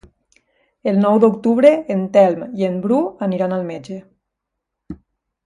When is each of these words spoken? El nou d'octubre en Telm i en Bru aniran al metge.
El 0.91 0.95
nou 1.01 1.19
d'octubre 1.23 1.71
en 1.97 2.01
Telm 2.15 2.41
i 2.63 2.67
en 2.69 2.81
Bru 2.87 2.99
aniran 3.27 3.55
al 3.59 3.69
metge. 3.69 4.01